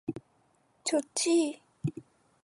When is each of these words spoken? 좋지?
좋지? 0.85 1.31